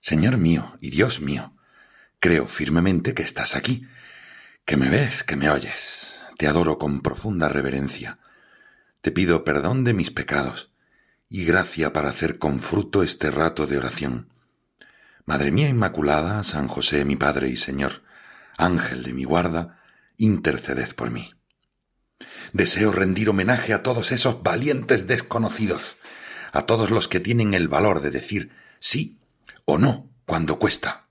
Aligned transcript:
Señor 0.00 0.38
mío 0.38 0.76
y 0.80 0.90
Dios 0.90 1.20
mío, 1.20 1.54
creo 2.20 2.46
firmemente 2.46 3.12
que 3.12 3.22
estás 3.22 3.54
aquí, 3.54 3.86
que 4.64 4.76
me 4.76 4.88
ves, 4.88 5.22
que 5.24 5.36
me 5.36 5.50
oyes. 5.50 6.20
Te 6.38 6.48
adoro 6.48 6.78
con 6.78 7.02
profunda 7.02 7.50
reverencia. 7.50 8.18
Te 9.02 9.10
pido 9.10 9.44
perdón 9.44 9.84
de 9.84 9.92
mis 9.92 10.10
pecados 10.10 10.72
y 11.28 11.44
gracia 11.44 11.92
para 11.92 12.08
hacer 12.08 12.38
con 12.38 12.60
fruto 12.60 13.02
este 13.02 13.30
rato 13.30 13.66
de 13.66 13.76
oración. 13.76 14.30
Madre 15.26 15.50
mía 15.52 15.68
Inmaculada, 15.68 16.42
San 16.44 16.66
José 16.66 17.04
mi 17.04 17.16
Padre 17.16 17.50
y 17.50 17.56
Señor, 17.56 18.02
Ángel 18.56 19.02
de 19.02 19.12
mi 19.12 19.24
guarda, 19.24 19.82
interceded 20.16 20.94
por 20.94 21.10
mí. 21.10 21.34
Deseo 22.54 22.90
rendir 22.90 23.28
homenaje 23.28 23.74
a 23.74 23.82
todos 23.82 24.12
esos 24.12 24.42
valientes 24.42 25.06
desconocidos, 25.06 25.98
a 26.52 26.62
todos 26.62 26.90
los 26.90 27.06
que 27.06 27.20
tienen 27.20 27.52
el 27.54 27.68
valor 27.68 28.00
de 28.00 28.10
decir 28.10 28.50
sí 28.78 29.19
o 29.70 29.78
no 29.78 30.10
cuando 30.26 30.58
cuesta. 30.58 31.08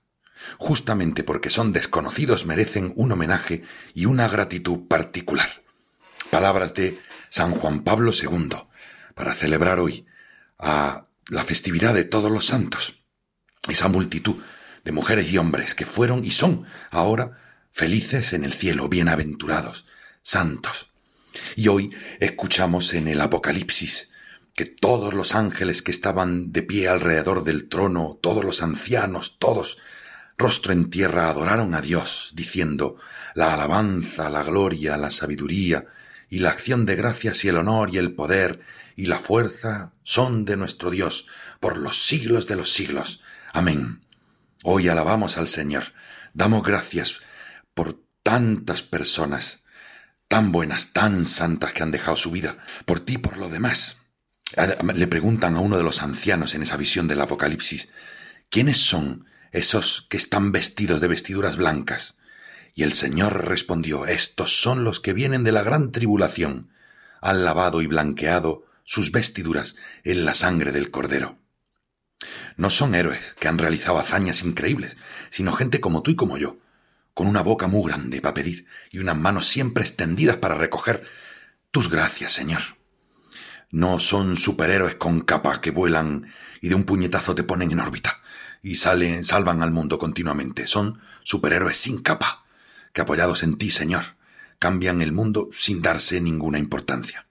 Justamente 0.58 1.24
porque 1.24 1.50
son 1.50 1.72
desconocidos 1.72 2.46
merecen 2.46 2.92
un 2.96 3.12
homenaje 3.12 3.62
y 3.94 4.04
una 4.06 4.28
gratitud 4.28 4.86
particular. 4.86 5.62
Palabras 6.30 6.74
de 6.74 7.00
San 7.28 7.52
Juan 7.52 7.82
Pablo 7.82 8.12
II 8.12 8.50
para 9.14 9.34
celebrar 9.34 9.80
hoy 9.80 10.06
a 10.58 11.04
la 11.28 11.44
festividad 11.44 11.94
de 11.94 12.04
todos 12.04 12.30
los 12.30 12.46
santos. 12.46 13.00
Esa 13.68 13.88
multitud 13.88 14.36
de 14.84 14.92
mujeres 14.92 15.30
y 15.30 15.38
hombres 15.38 15.74
que 15.74 15.86
fueron 15.86 16.24
y 16.24 16.30
son 16.30 16.66
ahora 16.90 17.38
felices 17.72 18.32
en 18.32 18.44
el 18.44 18.52
cielo, 18.52 18.88
bienaventurados, 18.88 19.86
santos. 20.22 20.90
Y 21.56 21.68
hoy 21.68 21.94
escuchamos 22.18 22.92
en 22.94 23.08
el 23.08 23.20
Apocalipsis 23.20 24.09
que 24.60 24.66
todos 24.66 25.14
los 25.14 25.34
ángeles 25.34 25.80
que 25.80 25.90
estaban 25.90 26.52
de 26.52 26.60
pie 26.60 26.86
alrededor 26.86 27.44
del 27.44 27.70
trono, 27.70 28.18
todos 28.20 28.44
los 28.44 28.62
ancianos, 28.62 29.38
todos, 29.38 29.78
rostro 30.36 30.74
en 30.74 30.90
tierra, 30.90 31.30
adoraron 31.30 31.74
a 31.74 31.80
Dios, 31.80 32.32
diciendo, 32.34 32.98
la 33.34 33.54
alabanza, 33.54 34.28
la 34.28 34.42
gloria, 34.42 34.98
la 34.98 35.10
sabiduría, 35.10 35.86
y 36.28 36.40
la 36.40 36.50
acción 36.50 36.84
de 36.84 36.94
gracias 36.94 37.42
y 37.46 37.48
el 37.48 37.56
honor 37.56 37.88
y 37.90 37.96
el 37.96 38.12
poder 38.12 38.60
y 38.96 39.06
la 39.06 39.18
fuerza 39.18 39.94
son 40.02 40.44
de 40.44 40.58
nuestro 40.58 40.90
Dios 40.90 41.26
por 41.58 41.78
los 41.78 42.04
siglos 42.04 42.46
de 42.46 42.56
los 42.56 42.70
siglos. 42.70 43.22
Amén. 43.54 44.04
Hoy 44.62 44.88
alabamos 44.88 45.38
al 45.38 45.48
Señor, 45.48 45.84
damos 46.34 46.62
gracias 46.62 47.22
por 47.72 47.98
tantas 48.22 48.82
personas 48.82 49.60
tan 50.28 50.52
buenas, 50.52 50.92
tan 50.92 51.24
santas 51.24 51.72
que 51.72 51.82
han 51.82 51.92
dejado 51.92 52.18
su 52.18 52.30
vida, 52.30 52.58
por 52.84 53.00
ti 53.00 53.14
y 53.14 53.18
por 53.18 53.38
lo 53.38 53.48
demás. 53.48 54.00
Le 54.56 55.06
preguntan 55.06 55.54
a 55.54 55.60
uno 55.60 55.76
de 55.76 55.84
los 55.84 56.02
ancianos 56.02 56.54
en 56.54 56.62
esa 56.62 56.76
visión 56.76 57.06
del 57.06 57.20
Apocalipsis, 57.20 57.90
¿quiénes 58.48 58.78
son 58.78 59.26
esos 59.52 60.06
que 60.08 60.16
están 60.16 60.50
vestidos 60.52 61.00
de 61.00 61.08
vestiduras 61.08 61.56
blancas? 61.56 62.16
Y 62.74 62.82
el 62.82 62.92
Señor 62.92 63.46
respondió, 63.46 64.06
estos 64.06 64.60
son 64.60 64.84
los 64.84 65.00
que 65.00 65.12
vienen 65.12 65.44
de 65.44 65.52
la 65.52 65.62
gran 65.62 65.92
tribulación, 65.92 66.70
han 67.20 67.44
lavado 67.44 67.82
y 67.82 67.86
blanqueado 67.86 68.64
sus 68.84 69.12
vestiduras 69.12 69.76
en 70.02 70.24
la 70.24 70.34
sangre 70.34 70.72
del 70.72 70.90
Cordero. 70.90 71.38
No 72.56 72.70
son 72.70 72.94
héroes 72.94 73.34
que 73.38 73.48
han 73.48 73.58
realizado 73.58 73.98
hazañas 73.98 74.42
increíbles, 74.42 74.96
sino 75.30 75.52
gente 75.52 75.80
como 75.80 76.02
tú 76.02 76.10
y 76.10 76.16
como 76.16 76.38
yo, 76.38 76.58
con 77.14 77.28
una 77.28 77.42
boca 77.42 77.68
muy 77.68 77.88
grande 77.88 78.20
para 78.20 78.34
pedir 78.34 78.66
y 78.90 78.98
unas 78.98 79.16
manos 79.16 79.46
siempre 79.46 79.84
extendidas 79.84 80.36
para 80.36 80.56
recoger 80.56 81.04
tus 81.70 81.88
gracias, 81.88 82.32
Señor. 82.32 82.79
No 83.70 84.00
son 84.00 84.36
superhéroes 84.36 84.96
con 84.96 85.20
capa 85.20 85.60
que 85.60 85.70
vuelan 85.70 86.32
y 86.60 86.68
de 86.68 86.74
un 86.74 86.84
puñetazo 86.84 87.34
te 87.34 87.44
ponen 87.44 87.70
en 87.70 87.80
órbita 87.80 88.20
y 88.62 88.74
salen, 88.74 89.24
salvan 89.24 89.62
al 89.62 89.70
mundo 89.70 89.98
continuamente. 89.98 90.66
Son 90.66 91.00
superhéroes 91.22 91.76
sin 91.76 92.02
capa, 92.02 92.44
que 92.92 93.00
apoyados 93.00 93.42
en 93.42 93.56
ti, 93.56 93.70
Señor, 93.70 94.16
cambian 94.58 95.00
el 95.02 95.12
mundo 95.12 95.48
sin 95.52 95.82
darse 95.82 96.20
ninguna 96.20 96.58
importancia. 96.58 97.26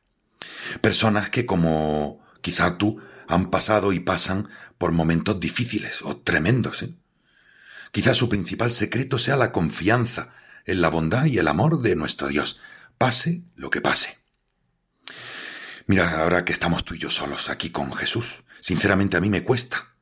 Personas 0.81 1.29
que, 1.29 1.45
como 1.45 2.23
quizá 2.41 2.77
tú, 2.77 3.01
han 3.27 3.51
pasado 3.51 3.93
y 3.93 3.99
pasan 3.99 4.49
por 4.77 4.91
momentos 4.91 5.39
difíciles 5.39 6.01
o 6.01 6.17
tremendos. 6.17 6.83
¿eh? 6.83 6.93
Quizá 7.91 8.13
su 8.13 8.29
principal 8.29 8.71
secreto 8.71 9.17
sea 9.17 9.35
la 9.35 9.51
confianza 9.51 10.33
en 10.65 10.81
la 10.81 10.89
bondad 10.89 11.25
y 11.25 11.37
el 11.37 11.47
amor 11.47 11.81
de 11.81 11.95
nuestro 11.95 12.27
Dios, 12.27 12.59
pase 12.97 13.43
lo 13.55 13.69
que 13.69 13.81
pase. 13.81 14.18
Mira, 15.89 16.21
ahora 16.21 16.45
que 16.45 16.53
estamos 16.53 16.85
tú 16.85 16.93
y 16.93 16.99
yo 16.99 17.09
solos 17.09 17.49
aquí 17.49 17.71
con 17.71 17.91
Jesús, 17.91 18.43
sinceramente 18.61 19.17
a 19.17 19.21
mí 19.21 19.31
me 19.31 19.43
cuesta. 19.43 19.95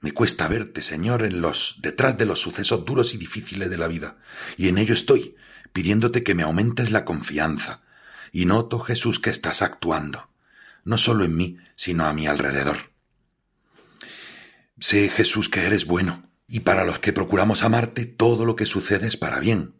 Me 0.00 0.10
cuesta 0.10 0.48
verte, 0.48 0.82
Señor, 0.82 1.22
en 1.22 1.40
los 1.40 1.76
detrás 1.78 2.18
de 2.18 2.26
los 2.26 2.40
sucesos 2.40 2.84
duros 2.84 3.14
y 3.14 3.16
difíciles 3.16 3.70
de 3.70 3.78
la 3.78 3.86
vida, 3.86 4.16
y 4.56 4.66
en 4.66 4.76
ello 4.76 4.92
estoy, 4.92 5.36
pidiéndote 5.72 6.24
que 6.24 6.34
me 6.34 6.42
aumentes 6.42 6.90
la 6.90 7.04
confianza. 7.04 7.82
Y 8.32 8.46
noto, 8.46 8.80
Jesús, 8.80 9.20
que 9.20 9.30
estás 9.30 9.62
actuando, 9.62 10.32
no 10.82 10.98
solo 10.98 11.22
en 11.22 11.36
mí, 11.36 11.58
sino 11.76 12.06
a 12.06 12.12
mi 12.12 12.26
alrededor. 12.26 12.90
Sé, 14.80 15.10
Jesús, 15.10 15.48
que 15.48 15.64
eres 15.64 15.86
bueno, 15.86 16.28
y 16.48 16.60
para 16.60 16.84
los 16.84 16.98
que 16.98 17.12
procuramos 17.12 17.62
amarte, 17.62 18.04
todo 18.04 18.44
lo 18.44 18.56
que 18.56 18.66
sucede 18.66 19.06
es 19.06 19.16
para 19.16 19.38
bien. 19.38 19.79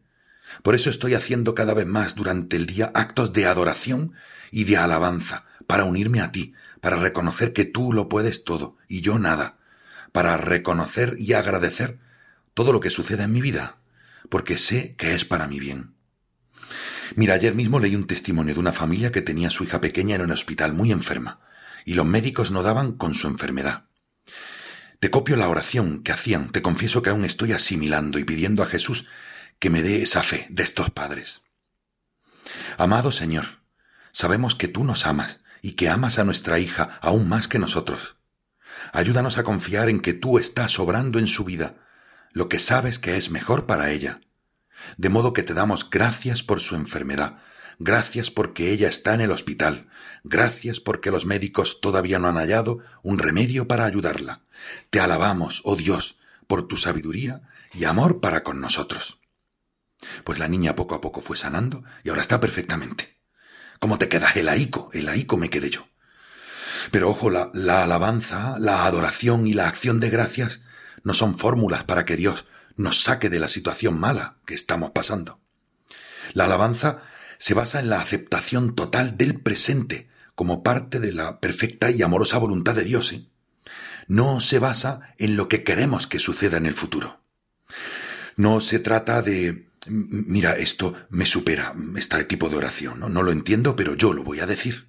Por 0.62 0.74
eso 0.74 0.90
estoy 0.90 1.14
haciendo 1.14 1.54
cada 1.54 1.74
vez 1.74 1.86
más 1.86 2.14
durante 2.14 2.56
el 2.56 2.66
día 2.66 2.90
actos 2.94 3.32
de 3.32 3.46
adoración 3.46 4.12
y 4.50 4.64
de 4.64 4.76
alabanza, 4.76 5.46
para 5.66 5.84
unirme 5.84 6.20
a 6.20 6.32
ti, 6.32 6.54
para 6.80 6.96
reconocer 6.96 7.52
que 7.52 7.64
tú 7.64 7.92
lo 7.92 8.08
puedes 8.08 8.44
todo 8.44 8.76
y 8.88 9.00
yo 9.00 9.18
nada, 9.18 9.58
para 10.12 10.36
reconocer 10.36 11.14
y 11.18 11.34
agradecer 11.34 11.98
todo 12.54 12.72
lo 12.72 12.80
que 12.80 12.90
sucede 12.90 13.24
en 13.24 13.32
mi 13.32 13.40
vida, 13.40 13.78
porque 14.28 14.58
sé 14.58 14.94
que 14.96 15.14
es 15.14 15.24
para 15.24 15.46
mi 15.46 15.60
bien. 15.60 15.94
Mira, 17.16 17.34
ayer 17.34 17.54
mismo 17.54 17.80
leí 17.80 17.96
un 17.96 18.06
testimonio 18.06 18.54
de 18.54 18.60
una 18.60 18.72
familia 18.72 19.12
que 19.12 19.22
tenía 19.22 19.50
su 19.50 19.64
hija 19.64 19.80
pequeña 19.80 20.16
en 20.16 20.22
un 20.22 20.32
hospital 20.32 20.72
muy 20.74 20.92
enferma, 20.92 21.40
y 21.84 21.94
los 21.94 22.06
médicos 22.06 22.50
no 22.50 22.62
daban 22.62 22.92
con 22.92 23.14
su 23.14 23.26
enfermedad. 23.26 23.84
Te 25.00 25.10
copio 25.10 25.36
la 25.36 25.48
oración 25.48 26.02
que 26.02 26.12
hacían, 26.12 26.50
te 26.52 26.62
confieso 26.62 27.02
que 27.02 27.10
aún 27.10 27.24
estoy 27.24 27.52
asimilando 27.52 28.18
y 28.18 28.24
pidiendo 28.24 28.62
a 28.62 28.66
Jesús 28.66 29.06
que 29.60 29.70
me 29.70 29.82
dé 29.82 30.02
esa 30.02 30.24
fe 30.24 30.48
de 30.50 30.64
estos 30.64 30.90
padres. 30.90 31.42
Amado 32.76 33.12
Señor, 33.12 33.60
Sabemos 34.12 34.54
que 34.54 34.68
tú 34.68 34.84
nos 34.84 35.06
amas 35.06 35.40
y 35.62 35.72
que 35.72 35.88
amas 35.88 36.18
a 36.18 36.24
nuestra 36.24 36.58
hija 36.58 36.98
aún 37.00 37.28
más 37.28 37.48
que 37.48 37.58
nosotros. 37.58 38.16
Ayúdanos 38.92 39.38
a 39.38 39.44
confiar 39.44 39.88
en 39.88 40.00
que 40.00 40.14
tú 40.14 40.38
estás 40.38 40.78
obrando 40.78 41.18
en 41.18 41.28
su 41.28 41.44
vida 41.44 41.76
lo 42.32 42.48
que 42.48 42.58
sabes 42.58 42.98
que 42.98 43.16
es 43.16 43.30
mejor 43.30 43.66
para 43.66 43.90
ella. 43.90 44.20
De 44.96 45.08
modo 45.08 45.32
que 45.32 45.42
te 45.42 45.54
damos 45.54 45.88
gracias 45.90 46.42
por 46.42 46.60
su 46.60 46.74
enfermedad, 46.74 47.38
gracias 47.78 48.30
porque 48.30 48.72
ella 48.72 48.88
está 48.88 49.14
en 49.14 49.20
el 49.20 49.30
hospital, 49.30 49.88
gracias 50.24 50.80
porque 50.80 51.10
los 51.10 51.26
médicos 51.26 51.80
todavía 51.80 52.18
no 52.18 52.28
han 52.28 52.36
hallado 52.36 52.78
un 53.02 53.18
remedio 53.18 53.68
para 53.68 53.84
ayudarla. 53.84 54.42
Te 54.90 55.00
alabamos, 55.00 55.60
oh 55.64 55.76
Dios, 55.76 56.18
por 56.46 56.66
tu 56.66 56.76
sabiduría 56.76 57.42
y 57.74 57.84
amor 57.84 58.20
para 58.20 58.42
con 58.42 58.60
nosotros. 58.60 59.19
Pues 60.24 60.38
la 60.38 60.48
niña 60.48 60.76
poco 60.76 60.94
a 60.94 61.00
poco 61.00 61.20
fue 61.20 61.36
sanando 61.36 61.84
y 62.04 62.08
ahora 62.08 62.22
está 62.22 62.40
perfectamente. 62.40 63.18
¿Cómo 63.78 63.98
te 63.98 64.08
quedas? 64.08 64.36
El 64.36 64.48
aico, 64.48 64.90
el 64.92 65.08
aico 65.08 65.36
me 65.36 65.50
quedé 65.50 65.70
yo. 65.70 65.88
Pero 66.90 67.10
ojo, 67.10 67.30
la, 67.30 67.50
la 67.54 67.82
alabanza, 67.82 68.56
la 68.58 68.86
adoración 68.86 69.46
y 69.46 69.54
la 69.54 69.68
acción 69.68 70.00
de 70.00 70.10
gracias 70.10 70.60
no 71.02 71.14
son 71.14 71.36
fórmulas 71.36 71.84
para 71.84 72.04
que 72.04 72.16
Dios 72.16 72.46
nos 72.76 73.02
saque 73.02 73.28
de 73.30 73.38
la 73.38 73.48
situación 73.48 73.98
mala 73.98 74.36
que 74.46 74.54
estamos 74.54 74.90
pasando. 74.90 75.40
La 76.32 76.44
alabanza 76.44 77.02
se 77.38 77.54
basa 77.54 77.80
en 77.80 77.90
la 77.90 78.00
aceptación 78.00 78.74
total 78.74 79.16
del 79.16 79.40
presente 79.40 80.08
como 80.34 80.62
parte 80.62 81.00
de 81.00 81.12
la 81.12 81.40
perfecta 81.40 81.90
y 81.90 82.02
amorosa 82.02 82.38
voluntad 82.38 82.74
de 82.74 82.84
Dios. 82.84 83.12
¿eh? 83.12 83.26
No 84.06 84.40
se 84.40 84.58
basa 84.58 85.14
en 85.18 85.36
lo 85.36 85.48
que 85.48 85.64
queremos 85.64 86.06
que 86.06 86.18
suceda 86.18 86.56
en 86.56 86.66
el 86.66 86.74
futuro. 86.74 87.20
No 88.36 88.60
se 88.60 88.78
trata 88.78 89.22
de 89.22 89.69
mira, 89.88 90.52
esto 90.52 90.94
me 91.10 91.26
supera, 91.26 91.74
este 91.96 92.24
tipo 92.24 92.48
de 92.48 92.56
oración, 92.56 93.00
¿no? 93.00 93.08
No 93.08 93.22
lo 93.22 93.32
entiendo, 93.32 93.76
pero 93.76 93.94
yo 93.94 94.12
lo 94.12 94.24
voy 94.24 94.40
a 94.40 94.46
decir. 94.46 94.88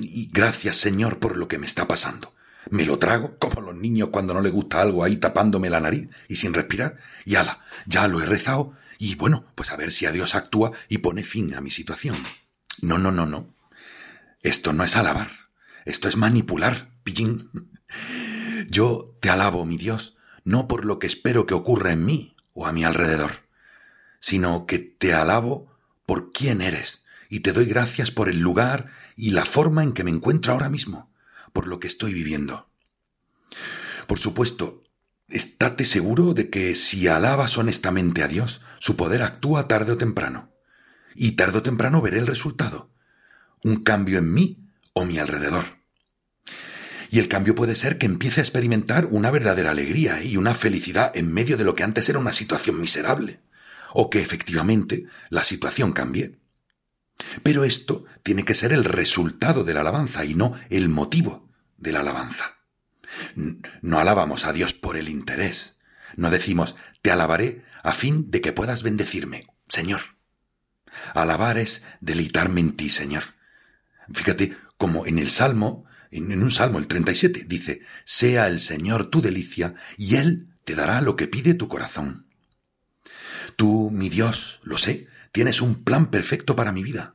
Y 0.00 0.30
gracias, 0.32 0.76
Señor, 0.76 1.18
por 1.18 1.36
lo 1.36 1.48
que 1.48 1.58
me 1.58 1.66
está 1.66 1.86
pasando. 1.86 2.34
me 2.70 2.84
lo 2.84 2.98
trago, 2.98 3.36
como 3.38 3.60
los 3.60 3.76
niños 3.76 4.08
cuando 4.10 4.34
no 4.34 4.40
les 4.40 4.52
gusta 4.52 4.80
algo 4.80 5.04
ahí 5.04 5.16
tapándome 5.16 5.70
la 5.70 5.80
nariz 5.80 6.08
y 6.28 6.36
sin 6.36 6.54
respirar, 6.54 6.96
y 7.24 7.36
ala, 7.36 7.64
ya 7.86 8.08
lo 8.08 8.20
he 8.20 8.26
rezado, 8.26 8.74
y 8.98 9.14
bueno, 9.16 9.46
pues 9.54 9.70
a 9.70 9.76
ver 9.76 9.92
si 9.92 10.06
a 10.06 10.12
Dios 10.12 10.34
actúa 10.34 10.72
y 10.88 10.98
pone 10.98 11.22
fin 11.22 11.54
a 11.54 11.60
mi 11.60 11.70
situación. 11.70 12.16
No, 12.80 12.98
no, 12.98 13.12
no, 13.12 13.26
no. 13.26 13.54
Esto 14.42 14.72
no 14.72 14.84
es 14.84 14.96
alabar, 14.96 15.30
esto 15.84 16.08
es 16.08 16.16
manipular, 16.16 16.90
pillín. 17.02 17.50
Yo 18.68 19.16
te 19.20 19.30
alabo, 19.30 19.64
mi 19.64 19.76
Dios, 19.76 20.16
no 20.44 20.68
por 20.68 20.84
lo 20.84 20.98
que 20.98 21.06
espero 21.06 21.46
que 21.46 21.54
ocurra 21.54 21.92
en 21.92 22.04
mí 22.04 22.36
o 22.52 22.66
a 22.66 22.72
mi 22.72 22.84
alrededor, 22.84 23.43
sino 24.24 24.64
que 24.64 24.78
te 24.78 25.12
alabo 25.12 25.70
por 26.06 26.32
quién 26.32 26.62
eres 26.62 27.04
y 27.28 27.40
te 27.40 27.52
doy 27.52 27.66
gracias 27.66 28.10
por 28.10 28.30
el 28.30 28.40
lugar 28.40 28.90
y 29.16 29.32
la 29.32 29.44
forma 29.44 29.82
en 29.82 29.92
que 29.92 30.02
me 30.02 30.10
encuentro 30.10 30.54
ahora 30.54 30.70
mismo, 30.70 31.12
por 31.52 31.68
lo 31.68 31.78
que 31.78 31.88
estoy 31.88 32.14
viviendo. 32.14 32.70
Por 34.06 34.18
supuesto, 34.18 34.82
estate 35.28 35.84
seguro 35.84 36.32
de 36.32 36.48
que 36.48 36.74
si 36.74 37.06
alabas 37.06 37.58
honestamente 37.58 38.22
a 38.22 38.28
Dios, 38.28 38.62
su 38.78 38.96
poder 38.96 39.22
actúa 39.22 39.68
tarde 39.68 39.92
o 39.92 39.98
temprano. 39.98 40.54
Y 41.14 41.32
tarde 41.32 41.58
o 41.58 41.62
temprano 41.62 42.00
veré 42.00 42.16
el 42.16 42.26
resultado. 42.26 42.90
Un 43.62 43.84
cambio 43.84 44.16
en 44.16 44.32
mí 44.32 44.70
o 44.94 45.04
mi 45.04 45.18
alrededor. 45.18 45.66
Y 47.10 47.18
el 47.18 47.28
cambio 47.28 47.54
puede 47.54 47.74
ser 47.74 47.98
que 47.98 48.06
empiece 48.06 48.40
a 48.40 48.44
experimentar 48.44 49.04
una 49.04 49.30
verdadera 49.30 49.72
alegría 49.72 50.24
y 50.24 50.38
una 50.38 50.54
felicidad 50.54 51.14
en 51.14 51.30
medio 51.30 51.58
de 51.58 51.64
lo 51.64 51.74
que 51.74 51.82
antes 51.82 52.08
era 52.08 52.18
una 52.18 52.32
situación 52.32 52.80
miserable. 52.80 53.43
O 53.94 54.10
que 54.10 54.20
efectivamente 54.20 55.06
la 55.30 55.44
situación 55.44 55.92
cambie. 55.92 56.38
Pero 57.42 57.64
esto 57.64 58.04
tiene 58.22 58.44
que 58.44 58.54
ser 58.54 58.72
el 58.72 58.84
resultado 58.84 59.64
de 59.64 59.72
la 59.72 59.80
alabanza 59.80 60.24
y 60.24 60.34
no 60.34 60.52
el 60.68 60.88
motivo 60.88 61.48
de 61.78 61.92
la 61.92 62.00
alabanza. 62.00 62.58
No 63.80 63.98
alabamos 63.98 64.44
a 64.44 64.52
Dios 64.52 64.74
por 64.74 64.96
el 64.96 65.08
interés. 65.08 65.78
No 66.16 66.30
decimos, 66.30 66.76
te 67.00 67.10
alabaré 67.10 67.64
a 67.82 67.92
fin 67.92 68.30
de 68.30 68.40
que 68.40 68.52
puedas 68.52 68.82
bendecirme, 68.82 69.46
Señor. 69.68 70.00
Alabar 71.14 71.58
es 71.58 71.84
deleitarme 72.00 72.60
en 72.60 72.76
ti, 72.76 72.90
Señor. 72.90 73.22
Fíjate 74.12 74.56
como 74.76 75.06
en 75.06 75.18
el 75.18 75.30
Salmo, 75.30 75.84
en 76.10 76.42
un 76.42 76.50
Salmo, 76.50 76.78
el 76.78 76.86
37, 76.86 77.44
dice, 77.46 77.82
sea 78.04 78.48
el 78.48 78.60
Señor 78.60 79.06
tu 79.06 79.20
delicia 79.20 79.74
y 79.96 80.16
Él 80.16 80.54
te 80.64 80.74
dará 80.74 81.00
lo 81.00 81.16
que 81.16 81.26
pide 81.26 81.54
tu 81.54 81.68
corazón. 81.68 82.23
Tú, 83.56 83.90
mi 83.90 84.08
Dios, 84.08 84.60
lo 84.62 84.78
sé, 84.78 85.08
tienes 85.32 85.60
un 85.60 85.84
plan 85.84 86.10
perfecto 86.10 86.56
para 86.56 86.72
mi 86.72 86.82
vida. 86.82 87.14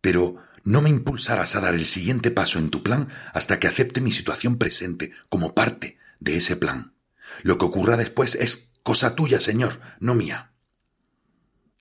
Pero 0.00 0.36
no 0.64 0.82
me 0.82 0.90
impulsarás 0.90 1.56
a 1.56 1.60
dar 1.60 1.74
el 1.74 1.86
siguiente 1.86 2.30
paso 2.30 2.58
en 2.58 2.70
tu 2.70 2.82
plan 2.82 3.08
hasta 3.32 3.58
que 3.58 3.68
acepte 3.68 4.00
mi 4.00 4.12
situación 4.12 4.58
presente 4.58 5.12
como 5.28 5.54
parte 5.54 5.98
de 6.20 6.36
ese 6.36 6.56
plan. 6.56 6.94
Lo 7.42 7.58
que 7.58 7.64
ocurra 7.64 7.96
después 7.96 8.34
es 8.34 8.72
cosa 8.82 9.14
tuya, 9.14 9.40
Señor, 9.40 9.80
no 10.00 10.14
mía. 10.14 10.52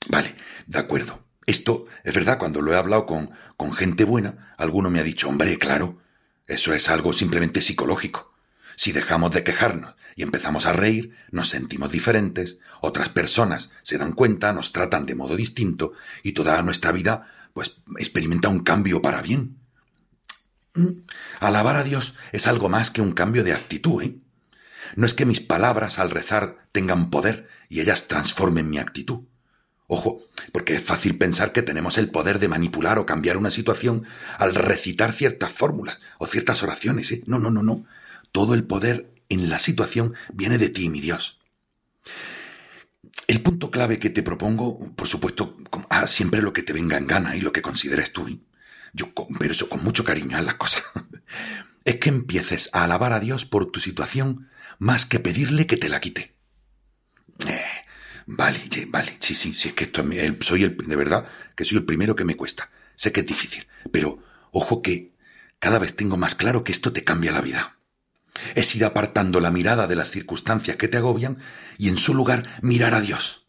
Vale, 0.09 0.35
de 0.67 0.79
acuerdo. 0.79 1.23
Esto 1.45 1.85
es 2.03 2.13
verdad, 2.13 2.37
cuando 2.37 2.61
lo 2.61 2.71
he 2.71 2.77
hablado 2.77 3.05
con, 3.05 3.31
con 3.57 3.73
gente 3.73 4.03
buena, 4.03 4.53
alguno 4.57 4.89
me 4.89 4.99
ha 4.99 5.03
dicho, 5.03 5.27
hombre, 5.27 5.57
claro, 5.57 5.99
eso 6.47 6.73
es 6.73 6.89
algo 6.89 7.13
simplemente 7.13 7.61
psicológico. 7.61 8.33
Si 8.75 8.91
dejamos 8.91 9.31
de 9.31 9.43
quejarnos 9.43 9.95
y 10.15 10.23
empezamos 10.23 10.65
a 10.65 10.73
reír, 10.73 11.15
nos 11.31 11.49
sentimos 11.49 11.91
diferentes, 11.91 12.59
otras 12.81 13.09
personas 13.09 13.71
se 13.81 13.97
dan 13.97 14.13
cuenta, 14.13 14.53
nos 14.53 14.71
tratan 14.71 15.05
de 15.05 15.15
modo 15.15 15.35
distinto 15.35 15.93
y 16.23 16.33
toda 16.33 16.61
nuestra 16.63 16.91
vida 16.91 17.27
pues 17.53 17.81
experimenta 17.97 18.49
un 18.49 18.59
cambio 18.59 19.01
para 19.01 19.21
bien. 19.21 19.57
Mm. 20.73 21.01
Alabar 21.39 21.75
a 21.75 21.83
Dios 21.83 22.15
es 22.31 22.47
algo 22.47 22.69
más 22.69 22.91
que 22.91 23.01
un 23.01 23.11
cambio 23.11 23.43
de 23.43 23.53
actitud, 23.53 24.01
¿eh? 24.03 24.17
No 24.95 25.05
es 25.05 25.13
que 25.13 25.25
mis 25.25 25.39
palabras 25.39 25.99
al 25.99 26.09
rezar 26.09 26.67
tengan 26.71 27.09
poder 27.09 27.47
y 27.69 27.79
ellas 27.79 28.07
transformen 28.07 28.69
mi 28.69 28.77
actitud. 28.77 29.21
Ojo, 29.87 30.21
porque 30.51 30.75
es 30.75 30.83
fácil 30.83 31.17
pensar 31.17 31.51
que 31.51 31.61
tenemos 31.61 31.97
el 31.97 32.09
poder 32.09 32.39
de 32.39 32.47
manipular 32.47 32.97
o 32.99 33.05
cambiar 33.05 33.37
una 33.37 33.51
situación 33.51 34.05
al 34.37 34.55
recitar 34.55 35.13
ciertas 35.13 35.51
fórmulas 35.51 35.99
o 36.17 36.27
ciertas 36.27 36.63
oraciones. 36.63 37.11
¿eh? 37.11 37.23
No, 37.25 37.39
no, 37.39 37.51
no, 37.51 37.63
no. 37.63 37.85
Todo 38.31 38.53
el 38.53 38.63
poder 38.63 39.11
en 39.31 39.49
la 39.49 39.59
situación 39.59 40.13
viene 40.33 40.57
de 40.57 40.69
ti, 40.69 40.89
mi 40.89 40.99
Dios. 40.99 41.39
El 43.27 43.41
punto 43.41 43.71
clave 43.71 43.97
que 43.97 44.09
te 44.09 44.23
propongo, 44.23 44.93
por 44.93 45.07
supuesto, 45.07 45.57
ah, 45.89 46.05
siempre 46.05 46.41
lo 46.41 46.51
que 46.51 46.63
te 46.63 46.73
venga 46.73 46.97
en 46.97 47.07
gana 47.07 47.35
y 47.37 47.39
lo 47.39 47.53
que 47.53 47.61
consideres 47.61 48.11
tú, 48.11 48.27
yo 48.93 49.13
eso 49.49 49.69
con 49.69 49.83
mucho 49.85 50.03
cariño 50.03 50.37
en 50.37 50.45
las 50.45 50.55
cosas, 50.55 50.83
es 51.85 51.95
que 51.95 52.09
empieces 52.09 52.69
a 52.73 52.83
alabar 52.83 53.13
a 53.13 53.21
Dios 53.21 53.45
por 53.45 53.71
tu 53.71 53.79
situación 53.79 54.49
más 54.79 55.05
que 55.05 55.19
pedirle 55.19 55.65
que 55.65 55.77
te 55.77 55.87
la 55.87 56.01
quite. 56.01 56.35
Eh, 57.47 57.61
vale, 58.25 58.59
vale, 58.89 59.15
sí, 59.19 59.33
sí, 59.33 59.53
sí, 59.53 59.69
es 59.69 59.73
que 59.75 59.85
esto 59.85 60.03
soy 60.41 60.63
el, 60.63 60.75
de 60.75 60.95
verdad, 60.97 61.25
que 61.55 61.63
soy 61.63 61.77
el 61.77 61.85
primero 61.85 62.17
que 62.17 62.25
me 62.25 62.35
cuesta. 62.35 62.69
Sé 62.95 63.13
que 63.13 63.21
es 63.21 63.27
difícil, 63.27 63.65
pero 63.93 64.21
ojo 64.51 64.81
que 64.81 65.13
cada 65.59 65.79
vez 65.79 65.95
tengo 65.95 66.17
más 66.17 66.35
claro 66.35 66.65
que 66.65 66.73
esto 66.73 66.91
te 66.91 67.05
cambia 67.05 67.31
la 67.31 67.41
vida 67.41 67.77
es 68.55 68.75
ir 68.75 68.85
apartando 68.85 69.39
la 69.39 69.51
mirada 69.51 69.87
de 69.87 69.95
las 69.95 70.11
circunstancias 70.11 70.77
que 70.77 70.87
te 70.87 70.97
agobian 70.97 71.39
y 71.77 71.89
en 71.89 71.97
su 71.97 72.13
lugar 72.13 72.43
mirar 72.61 72.93
a 72.93 73.01
Dios. 73.01 73.47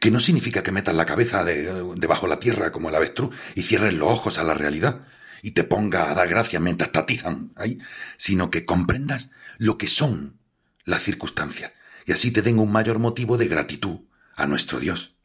Que 0.00 0.10
no 0.10 0.20
significa 0.20 0.62
que 0.62 0.72
metas 0.72 0.94
la 0.94 1.06
cabeza 1.06 1.44
debajo 1.44 2.26
de 2.26 2.30
la 2.30 2.38
tierra 2.38 2.72
como 2.72 2.88
el 2.88 2.94
avestruz 2.94 3.34
y 3.54 3.62
cierres 3.62 3.94
los 3.94 4.10
ojos 4.10 4.38
a 4.38 4.44
la 4.44 4.54
realidad 4.54 5.06
y 5.42 5.50
te 5.50 5.64
ponga 5.64 6.10
a 6.10 6.14
dar 6.14 6.28
gracias 6.28 6.62
mientras 6.62 6.92
tatizan 6.92 7.52
ahí, 7.56 7.78
sino 8.16 8.50
que 8.50 8.64
comprendas 8.64 9.30
lo 9.58 9.76
que 9.76 9.88
son 9.88 10.38
las 10.84 11.02
circunstancias 11.02 11.72
y 12.06 12.12
así 12.12 12.30
te 12.30 12.42
den 12.42 12.58
un 12.58 12.70
mayor 12.70 12.98
motivo 12.98 13.36
de 13.36 13.48
gratitud 13.48 14.00
a 14.36 14.46
nuestro 14.46 14.80
Dios. 14.80 15.16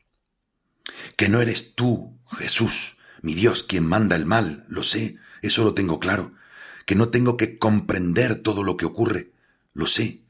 Que 1.18 1.30
no 1.30 1.42
eres 1.42 1.76
tú, 1.76 2.20
Jesús, 2.38 2.98
mi 3.22 3.34
Dios, 3.34 3.64
quien 3.64 3.86
manda 3.86 4.16
el 4.16 4.26
mal, 4.26 4.66
lo 4.70 4.84
sé, 4.84 5.18
eso 5.42 5.64
lo 5.64 5.74
tengo 5.74 6.00
claro, 6.00 6.34
que 6.90 6.96
no 6.96 7.10
tengo 7.10 7.38
que 7.38 7.60
comprender 7.60 8.40
todo 8.40 8.64
lo 8.64 8.76
que 8.76 8.88
ocurre, 8.88 9.32
lo 9.74 9.86
sé, 9.86 10.24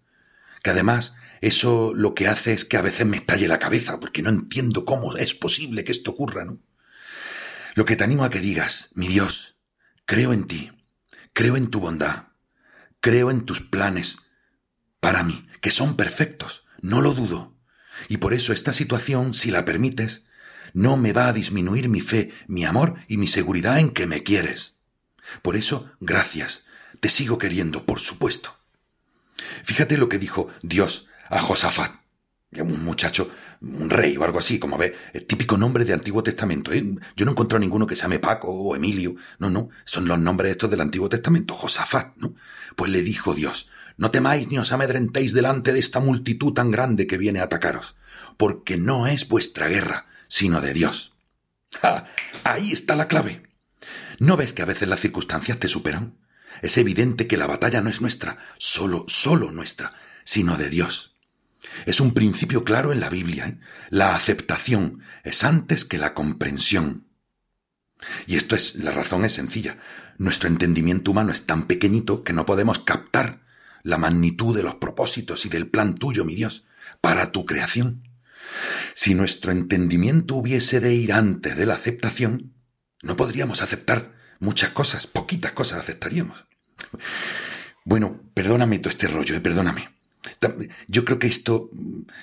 que 0.62 0.72
además 0.72 1.14
eso 1.40 1.94
lo 1.96 2.14
que 2.14 2.28
hace 2.28 2.52
es 2.52 2.66
que 2.66 2.76
a 2.76 2.82
veces 2.82 3.08
me 3.08 3.16
estalle 3.16 3.48
la 3.48 3.60
cabeza, 3.60 4.02
porque 4.02 4.22
no 4.22 4.30
entiendo 4.30 4.84
cómo 4.84 5.16
es 5.16 5.34
posible 5.34 5.86
que 5.86 5.94
esto 5.94 6.12
ocurra, 6.12 6.44
¿no? 6.44 6.60
Lo 7.76 7.86
que 7.86 7.96
te 7.96 8.04
animo 8.04 8.26
a 8.26 8.30
que 8.30 8.42
digas, 8.42 8.90
mi 8.94 9.08
Dios, 9.08 9.56
creo 10.04 10.34
en 10.34 10.48
ti, 10.48 10.70
creo 11.32 11.56
en 11.56 11.70
tu 11.70 11.80
bondad, 11.80 12.34
creo 13.00 13.32
en 13.32 13.46
tus 13.46 13.62
planes 13.62 14.18
para 15.00 15.24
mí, 15.24 15.42
que 15.62 15.72
son 15.72 15.96
perfectos, 15.96 16.66
no 16.82 17.02
lo 17.02 17.14
dudo. 17.14 17.56
Y 18.10 18.18
por 18.18 18.34
eso 18.34 18.52
esta 18.52 18.74
situación, 18.74 19.34
si 19.34 19.50
la 19.50 19.64
permites, 19.64 20.26
no 20.74 20.98
me 20.98 21.14
va 21.14 21.30
a 21.30 21.34
disminuir 21.34 21.88
mi 21.88 22.02
fe, 22.02 22.34
mi 22.48 22.66
amor 22.66 22.96
y 23.08 23.16
mi 23.16 23.28
seguridad 23.28 23.80
en 23.80 23.92
que 23.92 24.08
me 24.08 24.24
quieres. 24.24 24.79
Por 25.42 25.56
eso, 25.56 25.92
gracias. 26.00 26.64
Te 27.00 27.10
sigo 27.10 27.38
queriendo, 27.38 27.86
por 27.86 28.00
supuesto. 28.00 28.56
Fíjate 29.64 29.98
lo 29.98 30.10
que 30.10 30.20
dijo 30.20 30.50
Dios 30.62 31.08
a 31.30 31.40
Josafat, 31.40 31.94
un 32.58 32.84
muchacho, 32.84 33.30
un 33.62 33.90
rey 33.90 34.18
o 34.18 34.24
algo 34.24 34.40
así, 34.40 34.60
como 34.60 34.78
ve, 34.78 34.96
el 35.14 35.26
típico 35.26 35.58
nombre 35.58 35.86
de 35.86 35.94
Antiguo 35.94 36.24
Testamento. 36.24 36.74
¿eh? 36.74 36.84
Yo 37.16 37.26
no 37.26 37.32
encontré 37.32 37.60
ninguno 37.60 37.86
que 37.86 37.96
se 37.96 38.04
llame 38.04 38.20
Paco 38.20 38.50
o 38.50 38.76
Emilio. 38.76 39.16
No, 39.38 39.50
no, 39.50 39.70
son 39.86 40.08
los 40.08 40.20
nombres 40.20 40.52
estos 40.52 40.70
del 40.70 40.82
Antiguo 40.82 41.10
Testamento. 41.10 41.54
Josafat, 41.54 42.16
¿no? 42.18 42.36
Pues 42.76 42.92
le 42.92 43.02
dijo 43.02 43.34
Dios, 43.34 43.70
no 43.98 44.12
temáis 44.12 44.48
ni 44.48 44.58
os 44.58 44.72
amedrentéis 44.72 45.34
delante 45.34 45.74
de 45.74 45.80
esta 45.80 46.00
multitud 46.00 46.54
tan 46.54 46.72
grande 46.72 47.06
que 47.06 47.18
viene 47.18 47.40
a 47.40 47.44
atacaros, 47.44 47.96
porque 48.38 48.78
no 48.78 49.08
es 49.08 49.28
vuestra 49.28 49.68
guerra, 49.68 50.08
sino 50.28 50.62
de 50.62 50.74
Dios. 50.74 51.14
Ahí 52.44 52.72
está 52.72 52.96
la 52.96 53.08
clave. 53.08 53.49
¿No 54.20 54.36
ves 54.36 54.54
que 54.54 54.62
a 54.62 54.66
veces 54.66 54.88
las 54.88 55.00
circunstancias 55.00 55.60
te 55.60 55.70
superan? 55.70 56.18
Es 56.62 56.78
evidente 56.78 57.26
que 57.26 57.38
la 57.38 57.48
batalla 57.48 57.82
no 57.82 57.90
es 57.90 58.02
nuestra, 58.02 58.38
solo, 58.58 59.06
solo 59.08 59.52
nuestra, 59.52 59.94
sino 60.26 60.58
de 60.58 60.70
Dios. 60.70 61.16
Es 61.86 62.02
un 62.02 62.14
principio 62.14 62.64
claro 62.64 62.92
en 62.92 63.00
la 63.00 63.10
Biblia. 63.10 63.48
¿eh? 63.48 63.60
La 63.90 64.16
aceptación 64.16 65.02
es 65.24 65.44
antes 65.44 65.86
que 65.86 65.98
la 65.98 66.14
comprensión. 66.14 67.08
Y 68.28 68.36
esto 68.36 68.56
es, 68.56 68.76
la 68.76 68.92
razón 68.92 69.24
es 69.24 69.34
sencilla. 69.34 69.78
Nuestro 70.18 70.50
entendimiento 70.50 71.12
humano 71.12 71.32
es 71.32 71.46
tan 71.46 71.68
pequeñito 71.68 72.24
que 72.24 72.34
no 72.34 72.46
podemos 72.46 72.80
captar 72.80 73.42
la 73.84 73.98
magnitud 73.98 74.56
de 74.56 74.64
los 74.64 74.76
propósitos 74.76 75.46
y 75.46 75.50
del 75.50 75.68
plan 75.68 75.96
tuyo, 75.96 76.26
mi 76.26 76.36
Dios, 76.36 76.66
para 77.00 77.32
tu 77.32 77.46
creación. 77.46 78.04
Si 78.96 79.16
nuestro 79.16 79.52
entendimiento 79.52 80.36
hubiese 80.36 80.82
de 80.82 80.94
ir 80.94 81.14
antes 81.14 81.56
de 81.56 81.66
la 81.66 81.76
aceptación, 81.76 82.54
no 83.02 83.16
podríamos 83.16 83.62
aceptar 83.62 84.14
muchas 84.40 84.72
cosas, 84.72 85.08
poquitas 85.08 85.52
cosas 85.54 85.80
aceptaríamos. 85.80 86.46
Bueno, 87.86 88.22
perdóname 88.34 88.80
todo 88.80 88.92
este 88.92 89.08
rollo, 89.08 89.36
eh, 89.36 89.42
perdóname. 89.42 89.90
Yo 90.88 91.06
creo 91.06 91.20
que 91.20 91.28
esto 91.28 91.70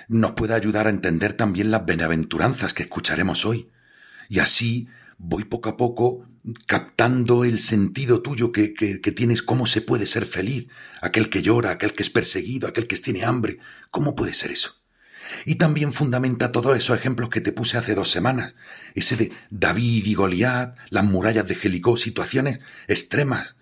nos 0.08 0.32
puede 0.32 0.54
ayudar 0.54 0.86
a 0.86 0.90
entender 0.90 1.32
también 1.32 1.70
las 1.70 1.84
benaventuranzas 1.86 2.72
que 2.72 2.84
escucharemos 2.84 3.44
hoy. 3.44 3.70
Y 4.28 4.38
así 4.40 4.88
voy 5.18 5.44
poco 5.44 5.68
a 5.68 5.76
poco 5.76 6.26
captando 6.66 7.44
el 7.44 7.58
sentido 7.58 8.22
tuyo 8.22 8.52
que, 8.52 8.74
que, 8.74 9.00
que, 9.00 9.12
tienes, 9.12 9.42
cómo 9.42 9.66
se 9.66 9.80
puede 9.80 10.06
ser 10.06 10.26
feliz, 10.26 10.68
aquel 11.02 11.28
que 11.28 11.42
llora, 11.42 11.72
aquel 11.72 11.92
que 11.92 12.02
es 12.02 12.10
perseguido, 12.10 12.68
aquel 12.68 12.86
que 12.86 12.96
tiene 12.96 13.24
hambre, 13.24 13.58
¿cómo 13.90 14.14
puede 14.14 14.34
ser 14.34 14.52
eso? 14.52 14.76
Y 15.44 15.56
también 15.56 15.92
fundamenta 15.92 16.52
todos 16.52 16.76
esos 16.76 16.96
ejemplos 16.96 17.30
que 17.30 17.40
te 17.40 17.52
puse 17.52 17.78
hace 17.78 17.94
dos 17.94 18.10
semanas, 18.10 18.54
ese 18.94 19.16
de 19.16 19.32
David 19.50 20.06
y 20.06 20.14
Goliat, 20.14 20.76
las 20.90 21.04
murallas 21.04 21.46
de 21.48 21.54
Jericó, 21.54 21.96
situaciones 21.96 22.60
extremas 22.88 23.56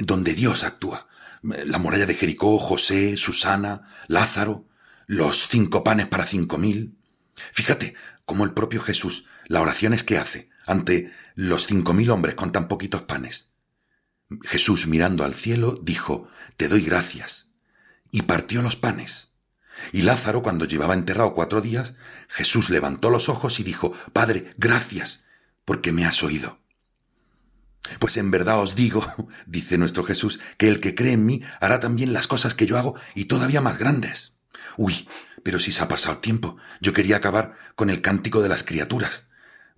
donde 0.00 0.34
Dios 0.34 0.64
actúa. 0.64 1.08
La 1.42 1.78
muralla 1.78 2.06
de 2.06 2.14
Jericó, 2.14 2.58
José, 2.58 3.16
Susana, 3.16 3.94
Lázaro, 4.08 4.66
los 5.06 5.48
cinco 5.48 5.84
panes 5.84 6.06
para 6.06 6.26
cinco 6.26 6.58
mil. 6.58 6.98
Fíjate 7.52 7.94
cómo 8.24 8.44
el 8.44 8.52
propio 8.52 8.82
Jesús, 8.82 9.26
las 9.46 9.62
oraciones 9.62 10.02
que 10.02 10.18
hace 10.18 10.50
ante 10.66 11.12
los 11.34 11.66
cinco 11.66 11.94
mil 11.94 12.10
hombres 12.10 12.34
con 12.34 12.52
tan 12.52 12.68
poquitos 12.68 13.02
panes. 13.02 13.48
Jesús 14.42 14.86
mirando 14.86 15.24
al 15.24 15.34
cielo 15.34 15.78
dijo, 15.82 16.28
Te 16.56 16.68
doy 16.68 16.82
gracias. 16.82 17.48
Y 18.10 18.22
partió 18.22 18.62
los 18.62 18.76
panes. 18.76 19.27
Y 19.92 20.02
Lázaro, 20.02 20.42
cuando 20.42 20.64
llevaba 20.64 20.94
enterrado 20.94 21.34
cuatro 21.34 21.60
días, 21.60 21.94
Jesús 22.28 22.70
levantó 22.70 23.10
los 23.10 23.28
ojos 23.28 23.60
y 23.60 23.64
dijo, 23.64 23.92
Padre, 24.12 24.54
gracias, 24.56 25.24
porque 25.64 25.92
me 25.92 26.04
has 26.04 26.22
oído. 26.22 26.58
Pues 27.98 28.16
en 28.16 28.30
verdad 28.30 28.60
os 28.60 28.74
digo, 28.74 29.04
dice 29.46 29.78
nuestro 29.78 30.04
Jesús, 30.04 30.40
que 30.56 30.68
el 30.68 30.80
que 30.80 30.94
cree 30.94 31.12
en 31.12 31.24
mí 31.24 31.42
hará 31.60 31.80
también 31.80 32.12
las 32.12 32.26
cosas 32.26 32.54
que 32.54 32.66
yo 32.66 32.78
hago 32.78 32.94
y 33.14 33.26
todavía 33.26 33.60
más 33.60 33.78
grandes. 33.78 34.34
Uy, 34.76 35.08
pero 35.42 35.58
si 35.58 35.72
se 35.72 35.82
ha 35.82 35.88
pasado 35.88 36.18
tiempo. 36.18 36.56
Yo 36.80 36.92
quería 36.92 37.16
acabar 37.16 37.56
con 37.74 37.90
el 37.90 38.02
cántico 38.02 38.42
de 38.42 38.48
las 38.48 38.62
criaturas. 38.62 39.24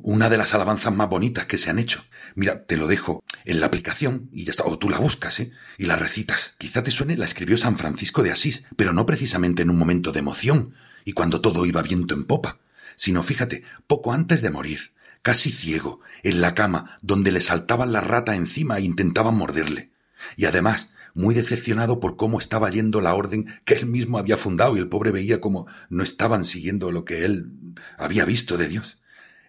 Una 0.02 0.28
de 0.30 0.38
las 0.38 0.54
alabanzas 0.54 0.94
más 0.94 1.08
bonitas 1.08 1.46
que 1.46 1.58
se 1.58 1.70
han 1.70 1.78
hecho. 1.78 2.02
Mira, 2.34 2.64
te 2.64 2.76
lo 2.76 2.86
dejo 2.86 3.22
en 3.44 3.60
la 3.60 3.66
aplicación 3.66 4.28
y 4.32 4.44
ya 4.44 4.52
está. 4.52 4.64
O 4.64 4.78
tú 4.78 4.88
la 4.88 4.98
buscas, 4.98 5.40
¿eh? 5.40 5.52
Y 5.78 5.86
la 5.86 5.96
recitas. 5.96 6.54
Quizá 6.58 6.82
te 6.82 6.90
suene, 6.90 7.16
la 7.16 7.24
escribió 7.24 7.56
San 7.56 7.76
Francisco 7.76 8.22
de 8.22 8.30
Asís, 8.30 8.64
pero 8.76 8.92
no 8.92 9.06
precisamente 9.06 9.62
en 9.62 9.70
un 9.70 9.78
momento 9.78 10.12
de 10.12 10.20
emoción 10.20 10.74
y 11.04 11.12
cuando 11.12 11.40
todo 11.40 11.66
iba 11.66 11.82
viento 11.82 12.14
en 12.14 12.24
popa, 12.24 12.60
sino 12.96 13.22
fíjate, 13.22 13.64
poco 13.86 14.12
antes 14.12 14.42
de 14.42 14.50
morir, 14.50 14.92
casi 15.22 15.50
ciego, 15.50 16.00
en 16.22 16.40
la 16.40 16.54
cama, 16.54 16.98
donde 17.02 17.32
le 17.32 17.40
saltaban 17.40 17.92
la 17.92 18.00
rata 18.00 18.34
encima 18.34 18.78
e 18.78 18.82
intentaban 18.82 19.36
morderle. 19.36 19.92
Y 20.36 20.44
además, 20.44 20.90
muy 21.14 21.34
decepcionado 21.34 21.98
por 21.98 22.16
cómo 22.16 22.38
estaba 22.38 22.70
yendo 22.70 23.00
la 23.00 23.14
orden 23.14 23.46
que 23.64 23.74
él 23.74 23.86
mismo 23.86 24.18
había 24.18 24.36
fundado 24.36 24.76
y 24.76 24.80
el 24.80 24.88
pobre 24.88 25.10
veía 25.10 25.40
como 25.40 25.66
no 25.88 26.02
estaban 26.04 26.44
siguiendo 26.44 26.92
lo 26.92 27.04
que 27.04 27.24
él 27.24 27.52
había 27.98 28.24
visto 28.24 28.56
de 28.56 28.68
Dios. 28.68 28.99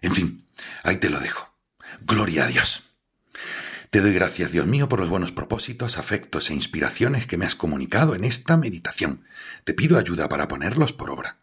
En 0.02 0.14
fin, 0.14 0.46
ahí 0.82 0.96
te 0.96 1.08
lo 1.08 1.18
dejo. 1.20 1.48
Gloria 2.02 2.44
a 2.44 2.48
Dios. 2.48 2.84
Te 3.90 4.00
doy 4.00 4.12
gracias, 4.14 4.52
Dios 4.52 4.66
mío, 4.66 4.88
por 4.88 5.00
los 5.00 5.10
buenos 5.10 5.32
propósitos, 5.32 5.98
afectos 5.98 6.50
e 6.50 6.54
inspiraciones 6.54 7.26
que 7.26 7.36
me 7.36 7.44
has 7.44 7.54
comunicado 7.54 8.14
en 8.14 8.24
esta 8.24 8.56
meditación. 8.56 9.24
Te 9.64 9.74
pido 9.74 9.98
ayuda 9.98 10.28
para 10.28 10.48
ponerlos 10.48 10.92
por 10.92 11.10
obra. 11.10 11.38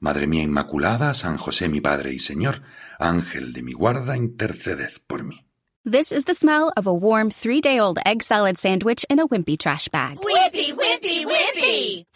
Madre 0.00 0.26
mía 0.26 0.42
Inmaculada, 0.42 1.14
San 1.14 1.38
José 1.38 1.68
mi 1.68 1.80
Padre 1.80 2.12
y 2.12 2.18
Señor, 2.18 2.62
Ángel 2.98 3.52
de 3.52 3.62
mi 3.62 3.72
guarda, 3.72 4.16
interceded 4.16 4.92
por 5.06 5.24
mí. 5.24 5.46
This 5.90 6.12
is 6.12 6.24
the 6.24 6.34
smell 6.34 6.72
of 6.76 6.86
a 6.86 6.92
warm 6.92 7.30
three 7.30 7.60
day 7.60 7.78
old 7.78 7.98
egg 8.04 8.22
salad 8.22 8.56
sandwich 8.58 9.04
in 9.08 9.18
a 9.18 9.26
wimpy 9.26 9.56
trash 9.56 9.88
bag. 9.88 10.18
Wimpy, 10.18 10.72
wimpy, 10.72 11.24
wimpy! 11.24 12.06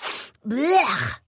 Blech! 0.45 1.28